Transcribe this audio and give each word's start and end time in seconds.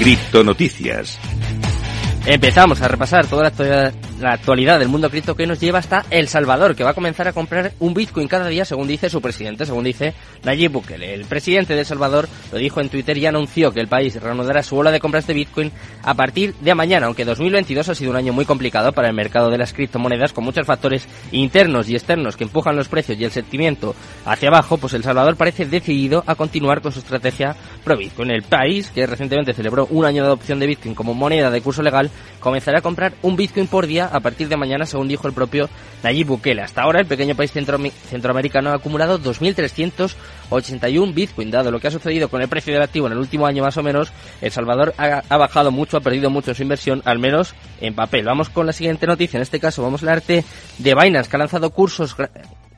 Criptonoticias. 0.00 1.18
Empezamos 2.24 2.80
a 2.80 2.88
repasar 2.88 3.26
toda 3.26 3.42
la 3.42 3.48
actualidad, 3.48 3.92
la 4.20 4.32
actualidad 4.32 4.78
del 4.78 4.88
mundo 4.88 5.10
cripto 5.10 5.34
que 5.34 5.46
nos 5.46 5.60
lleva 5.60 5.78
hasta 5.78 6.04
El 6.10 6.28
Salvador, 6.28 6.76
que 6.76 6.84
va 6.84 6.90
a 6.90 6.94
comenzar 6.94 7.26
a 7.28 7.32
comprar 7.32 7.72
un 7.80 7.94
Bitcoin 7.94 8.28
cada 8.28 8.48
día, 8.48 8.64
según 8.64 8.86
dice 8.86 9.08
su 9.08 9.20
presidente, 9.20 9.64
según 9.66 9.84
dice 9.84 10.14
Nayib 10.44 10.72
Bukele. 10.72 11.14
El 11.14 11.24
presidente 11.24 11.74
de 11.74 11.80
El 11.80 11.86
Salvador 11.86 12.28
lo 12.52 12.58
dijo 12.58 12.80
en 12.80 12.88
Twitter 12.88 13.16
y 13.16 13.26
anunció 13.26 13.72
que 13.72 13.80
el 13.80 13.88
país 13.88 14.20
reanudará 14.20 14.62
su 14.62 14.76
ola 14.76 14.90
de 14.90 15.00
compras 15.00 15.26
de 15.26 15.34
Bitcoin 15.34 15.72
a 16.02 16.14
partir 16.14 16.54
de 16.60 16.74
mañana, 16.74 17.06
aunque 17.06 17.24
2022 17.24 17.88
ha 17.88 17.94
sido 17.94 18.10
un 18.10 18.16
año 18.16 18.32
muy 18.32 18.44
complicado 18.44 18.92
para 18.92 19.08
el 19.08 19.14
mercado 19.14 19.50
de 19.50 19.58
las 19.58 19.72
criptomonedas, 19.72 20.32
con 20.32 20.44
muchos 20.44 20.66
factores 20.66 21.06
internos 21.32 21.88
y 21.88 21.94
externos 21.94 22.36
que 22.36 22.44
empujan 22.44 22.76
los 22.76 22.88
precios 22.88 23.18
y 23.18 23.24
el 23.24 23.30
sentimiento 23.30 23.94
hacia 24.24 24.48
abajo, 24.48 24.78
pues 24.78 24.92
El 24.94 25.02
Salvador 25.02 25.36
parece 25.36 25.64
decidido 25.64 26.22
a 26.26 26.34
continuar 26.34 26.82
con 26.82 26.92
su 26.92 26.98
estrategia 26.98 27.56
pro 27.84 27.96
Bitcoin. 27.96 28.30
El 28.30 28.42
país, 28.42 28.90
que 28.90 29.06
recientemente 29.06 29.54
celebró 29.54 29.86
un 29.90 30.04
año 30.04 30.22
de 30.22 30.28
adopción 30.28 30.58
de 30.58 30.66
Bitcoin 30.66 30.94
como 30.94 31.14
moneda 31.14 31.50
de 31.50 31.60
curso 31.60 31.82
legal, 31.82 32.10
comenzará 32.38 32.78
a 32.78 32.82
comprar 32.82 33.14
un 33.22 33.36
Bitcoin 33.36 33.66
por 33.66 33.86
día 33.86 34.09
a 34.10 34.20
partir 34.20 34.48
de 34.48 34.56
mañana, 34.56 34.86
según 34.86 35.08
dijo 35.08 35.26
el 35.28 35.34
propio 35.34 35.68
Nayib 36.02 36.28
Bukele. 36.28 36.62
Hasta 36.62 36.82
ahora, 36.82 37.00
el 37.00 37.06
pequeño 37.06 37.34
país 37.34 37.52
centroamericano 37.52 38.70
ha 38.70 38.74
acumulado 38.74 39.18
2.381 39.18 41.14
Bitcoin. 41.14 41.50
Dado 41.50 41.70
lo 41.70 41.80
que 41.80 41.88
ha 41.88 41.90
sucedido 41.90 42.28
con 42.28 42.42
el 42.42 42.48
precio 42.48 42.72
del 42.72 42.82
activo 42.82 43.06
en 43.06 43.12
el 43.12 43.18
último 43.18 43.46
año 43.46 43.62
más 43.62 43.76
o 43.76 43.82
menos, 43.82 44.12
El 44.40 44.50
Salvador 44.50 44.94
ha, 44.96 45.36
bajado 45.36 45.70
mucho, 45.70 45.96
ha 45.96 46.00
perdido 46.00 46.30
mucho 46.30 46.54
su 46.54 46.62
inversión, 46.62 47.02
al 47.04 47.18
menos 47.18 47.54
en 47.80 47.94
papel. 47.94 48.24
Vamos 48.24 48.48
con 48.48 48.66
la 48.66 48.72
siguiente 48.72 49.06
noticia. 49.06 49.38
En 49.38 49.42
este 49.42 49.60
caso, 49.60 49.82
vamos 49.82 50.02
a 50.02 50.06
hablarte 50.06 50.44
de 50.78 50.94
Binance, 50.94 51.28
que 51.30 51.36
ha 51.36 51.38
lanzado 51.38 51.70
cursos 51.70 52.14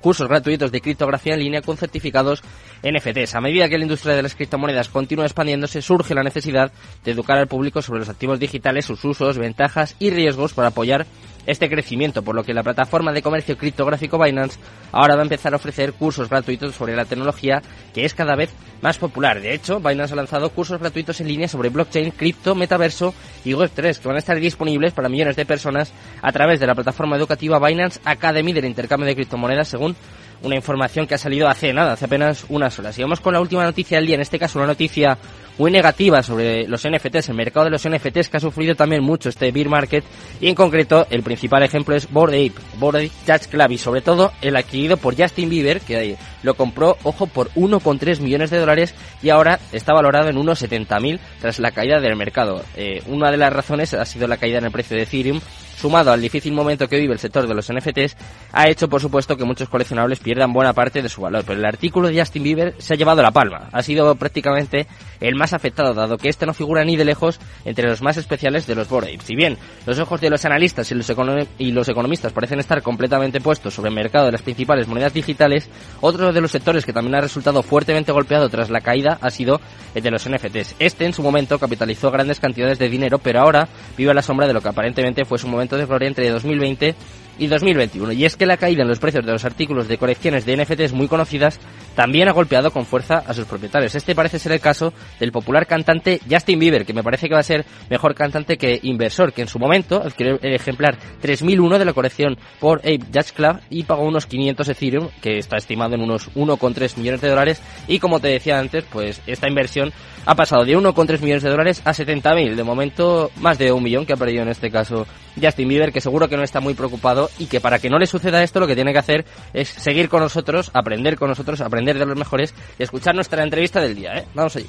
cursos 0.00 0.28
gratuitos 0.28 0.72
de 0.72 0.80
criptografía 0.80 1.34
en 1.34 1.40
línea 1.40 1.62
con 1.62 1.76
certificados 1.76 2.42
NFTs. 2.82 3.34
A 3.34 3.40
medida 3.40 3.68
que 3.68 3.78
la 3.78 3.84
industria 3.84 4.14
de 4.14 4.22
las 4.22 4.34
criptomonedas 4.34 4.88
continúa 4.88 5.26
expandiéndose, 5.26 5.82
surge 5.82 6.14
la 6.14 6.22
necesidad 6.22 6.72
de 7.04 7.10
educar 7.12 7.38
al 7.38 7.46
público 7.46 7.82
sobre 7.82 8.00
los 8.00 8.08
activos 8.08 8.40
digitales, 8.40 8.86
sus 8.86 9.04
usos, 9.04 9.38
ventajas 9.38 9.96
y 9.98 10.10
riesgos 10.10 10.54
para 10.54 10.68
apoyar 10.68 11.06
este 11.50 11.68
crecimiento, 11.68 12.22
por 12.22 12.34
lo 12.34 12.44
que 12.44 12.54
la 12.54 12.62
plataforma 12.62 13.12
de 13.12 13.22
comercio 13.22 13.56
criptográfico 13.56 14.18
Binance 14.18 14.58
ahora 14.92 15.14
va 15.14 15.22
a 15.22 15.24
empezar 15.24 15.52
a 15.52 15.56
ofrecer 15.56 15.92
cursos 15.92 16.28
gratuitos 16.28 16.74
sobre 16.74 16.96
la 16.96 17.04
tecnología 17.04 17.62
que 17.92 18.04
es 18.04 18.14
cada 18.14 18.36
vez 18.36 18.50
más 18.82 18.98
popular. 18.98 19.40
De 19.40 19.54
hecho, 19.54 19.80
Binance 19.80 20.12
ha 20.12 20.16
lanzado 20.16 20.50
cursos 20.50 20.80
gratuitos 20.80 21.20
en 21.20 21.28
línea 21.28 21.48
sobre 21.48 21.68
blockchain, 21.68 22.12
cripto, 22.12 22.54
metaverso 22.54 23.14
y 23.44 23.52
Web3 23.52 23.98
que 23.98 24.08
van 24.08 24.16
a 24.16 24.20
estar 24.20 24.38
disponibles 24.38 24.92
para 24.92 25.08
millones 25.08 25.36
de 25.36 25.46
personas 25.46 25.92
a 26.22 26.32
través 26.32 26.60
de 26.60 26.66
la 26.66 26.74
plataforma 26.74 27.16
educativa 27.16 27.58
Binance 27.58 28.00
Academy 28.04 28.52
del 28.52 28.64
intercambio 28.64 29.06
de 29.06 29.14
criptomonedas 29.14 29.68
según 29.68 29.96
una 30.42 30.56
información 30.56 31.06
que 31.06 31.14
ha 31.14 31.18
salido 31.18 31.48
hace 31.48 31.72
nada, 31.72 31.92
hace 31.92 32.06
apenas 32.06 32.44
unas 32.48 32.78
horas. 32.78 32.98
Y 32.98 33.02
vamos 33.02 33.20
con 33.20 33.34
la 33.34 33.40
última 33.40 33.64
noticia 33.64 33.98
del 33.98 34.06
día, 34.06 34.14
en 34.16 34.22
este 34.22 34.38
caso 34.38 34.58
una 34.58 34.68
noticia 34.68 35.18
muy 35.58 35.70
negativa 35.70 36.22
sobre 36.22 36.66
los 36.66 36.88
NFTs, 36.88 37.28
el 37.28 37.34
mercado 37.34 37.66
de 37.66 37.70
los 37.70 37.86
NFTs 37.86 38.30
que 38.30 38.36
ha 38.38 38.40
sufrido 38.40 38.74
también 38.74 39.02
mucho 39.02 39.28
este 39.28 39.52
bear 39.52 39.68
market 39.68 40.02
y 40.40 40.48
en 40.48 40.54
concreto 40.54 41.06
el 41.10 41.22
principal 41.22 41.62
ejemplo 41.62 41.94
es 41.94 42.10
Bored 42.10 42.32
Ape, 42.34 42.60
Bored 42.78 43.10
Ape 43.28 43.46
Club 43.46 43.70
y 43.70 43.76
sobre 43.76 44.00
todo 44.00 44.32
el 44.40 44.56
adquirido 44.56 44.96
por 44.96 45.14
Justin 45.14 45.50
Bieber 45.50 45.82
que 45.82 46.16
lo 46.42 46.54
compró, 46.54 46.96
ojo, 47.02 47.26
por 47.26 47.50
1,3 47.50 48.20
millones 48.20 48.48
de 48.50 48.58
dólares 48.58 48.94
y 49.22 49.28
ahora 49.28 49.60
está 49.70 49.92
valorado 49.92 50.30
en 50.30 50.38
unos 50.38 50.62
70.000 50.62 51.18
tras 51.42 51.58
la 51.58 51.72
caída 51.72 52.00
del 52.00 52.16
mercado. 52.16 52.64
Eh, 52.74 53.02
una 53.06 53.30
de 53.30 53.36
las 53.36 53.52
razones 53.52 53.92
ha 53.92 54.06
sido 54.06 54.26
la 54.26 54.38
caída 54.38 54.58
en 54.58 54.64
el 54.64 54.72
precio 54.72 54.96
de 54.96 55.02
Ethereum 55.02 55.40
sumado 55.80 56.12
al 56.12 56.20
difícil 56.20 56.52
momento 56.52 56.88
que 56.88 56.98
vive 56.98 57.14
el 57.14 57.18
sector 57.18 57.48
de 57.48 57.54
los 57.54 57.72
NFTs, 57.72 58.16
ha 58.52 58.68
hecho 58.68 58.88
por 58.88 59.00
supuesto 59.00 59.36
que 59.36 59.44
muchos 59.44 59.68
coleccionables 59.68 60.20
pierdan 60.20 60.52
buena 60.52 60.72
parte 60.72 61.02
de 61.02 61.08
su 61.08 61.22
valor. 61.22 61.44
Pero 61.46 61.58
el 61.58 61.64
artículo 61.64 62.08
de 62.08 62.18
Justin 62.18 62.42
Bieber 62.42 62.74
se 62.78 62.94
ha 62.94 62.96
llevado 62.96 63.22
la 63.22 63.30
palma. 63.30 63.68
Ha 63.72 63.82
sido 63.82 64.14
prácticamente 64.14 64.86
el 65.20 65.34
más 65.34 65.52
afectado, 65.52 65.94
dado 65.94 66.18
que 66.18 66.28
este 66.28 66.46
no 66.46 66.54
figura 66.54 66.84
ni 66.84 66.96
de 66.96 67.04
lejos 67.04 67.40
entre 67.64 67.88
los 67.88 68.02
más 68.02 68.16
especiales 68.16 68.66
de 68.66 68.74
los 68.74 68.88
Bored 68.88 69.20
Si 69.22 69.34
bien 69.34 69.56
los 69.86 69.98
ojos 69.98 70.20
de 70.20 70.30
los 70.30 70.44
analistas 70.44 70.90
y 70.90 70.94
los, 70.94 71.10
y 71.58 71.72
los 71.72 71.88
economistas 71.88 72.32
parecen 72.32 72.60
estar 72.60 72.82
completamente 72.82 73.40
puestos 73.40 73.74
sobre 73.74 73.88
el 73.88 73.94
mercado 73.94 74.26
de 74.26 74.32
las 74.32 74.42
principales 74.42 74.88
monedas 74.88 75.12
digitales, 75.14 75.68
otro 76.00 76.32
de 76.32 76.40
los 76.40 76.50
sectores 76.50 76.84
que 76.84 76.92
también 76.92 77.14
ha 77.16 77.20
resultado 77.20 77.62
fuertemente 77.62 78.12
golpeado 78.12 78.48
tras 78.48 78.70
la 78.70 78.80
caída 78.80 79.18
ha 79.20 79.30
sido 79.30 79.60
el 79.94 80.02
de 80.02 80.10
los 80.10 80.28
NFTs. 80.28 80.76
Este 80.78 81.04
en 81.04 81.12
su 81.12 81.22
momento 81.22 81.58
capitalizó 81.58 82.10
grandes 82.10 82.40
cantidades 82.40 82.78
de 82.78 82.88
dinero, 82.88 83.18
pero 83.18 83.40
ahora 83.40 83.68
vive 83.96 84.10
a 84.10 84.14
la 84.14 84.22
sombra 84.22 84.46
de 84.46 84.52
lo 84.52 84.60
que 84.60 84.68
aparentemente 84.68 85.24
fue 85.24 85.38
su 85.38 85.48
momento 85.48 85.69
de 85.76 85.86
gloria 85.86 86.08
entre 86.08 86.28
2020 86.30 86.94
y 87.40 87.46
2021. 87.46 88.12
Y 88.12 88.24
es 88.24 88.36
que 88.36 88.46
la 88.46 88.56
caída 88.56 88.82
en 88.82 88.88
los 88.88 89.00
precios 89.00 89.24
de 89.24 89.32
los 89.32 89.44
artículos 89.44 89.88
de 89.88 89.98
colecciones 89.98 90.44
de 90.44 90.56
NFTs 90.56 90.92
muy 90.92 91.08
conocidas 91.08 91.58
también 91.94 92.28
ha 92.28 92.32
golpeado 92.32 92.70
con 92.70 92.84
fuerza 92.86 93.24
a 93.26 93.34
sus 93.34 93.46
propietarios. 93.46 93.94
Este 93.94 94.14
parece 94.14 94.38
ser 94.38 94.52
el 94.52 94.60
caso 94.60 94.92
del 95.18 95.32
popular 95.32 95.66
cantante 95.66 96.20
Justin 96.30 96.58
Bieber, 96.58 96.84
que 96.84 96.92
me 96.92 97.02
parece 97.02 97.28
que 97.28 97.34
va 97.34 97.40
a 97.40 97.44
ser 97.44 97.64
mejor 97.88 98.14
cantante 98.14 98.56
que 98.56 98.78
inversor, 98.82 99.32
que 99.32 99.42
en 99.42 99.48
su 99.48 99.58
momento 99.58 99.96
adquirió 99.96 100.38
el 100.40 100.54
ejemplar 100.54 100.98
3001 101.20 101.78
de 101.78 101.84
la 101.84 101.92
colección 101.92 102.36
por 102.60 102.78
Ape 102.80 103.00
Jazz 103.10 103.32
Club 103.32 103.58
y 103.70 103.84
pagó 103.84 104.04
unos 104.04 104.26
500 104.26 104.68
Ethereum, 104.68 105.08
que 105.20 105.38
está 105.38 105.56
estimado 105.56 105.94
en 105.94 106.02
unos 106.02 106.30
1,3 106.34 106.96
millones 106.98 107.20
de 107.22 107.28
dólares. 107.28 107.62
Y 107.88 107.98
como 107.98 108.20
te 108.20 108.28
decía 108.28 108.58
antes, 108.58 108.84
pues 108.84 109.20
esta 109.26 109.48
inversión 109.48 109.92
ha 110.26 110.34
pasado 110.34 110.64
de 110.64 110.76
1,3 110.76 111.20
millones 111.20 111.42
de 111.42 111.50
dólares 111.50 111.82
a 111.84 111.92
70.000. 111.92 112.54
De 112.54 112.64
momento, 112.64 113.30
más 113.40 113.58
de 113.58 113.72
un 113.72 113.82
millón 113.82 114.04
que 114.04 114.12
ha 114.12 114.16
perdido 114.16 114.42
en 114.42 114.48
este 114.48 114.70
caso 114.70 115.06
Justin 115.40 115.68
Bieber, 115.68 115.92
que 115.92 116.00
seguro 116.00 116.28
que 116.28 116.36
no 116.36 116.42
está 116.42 116.60
muy 116.60 116.74
preocupado 116.74 117.30
y 117.38 117.46
que 117.46 117.60
para 117.60 117.78
que 117.78 117.90
no 117.90 117.98
le 117.98 118.06
suceda 118.06 118.42
esto 118.42 118.60
lo 118.60 118.66
que 118.66 118.74
tiene 118.74 118.92
que 118.92 118.98
hacer 118.98 119.24
es 119.52 119.68
seguir 119.68 120.08
con 120.08 120.20
nosotros, 120.20 120.70
aprender 120.74 121.16
con 121.16 121.28
nosotros, 121.28 121.60
aprender 121.60 121.98
de 121.98 122.06
los 122.06 122.16
mejores 122.16 122.54
y 122.78 122.82
escuchar 122.82 123.14
nuestra 123.14 123.42
entrevista 123.42 123.80
del 123.80 123.94
día. 123.94 124.18
¿eh? 124.18 124.26
Vamos 124.34 124.56
allí. 124.56 124.66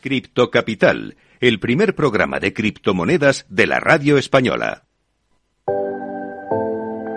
Cripto 0.00 0.50
Capital, 0.50 1.16
el 1.40 1.58
primer 1.60 1.94
programa 1.94 2.38
de 2.38 2.52
criptomonedas 2.52 3.46
de 3.48 3.66
la 3.66 3.80
radio 3.80 4.18
española. 4.18 4.84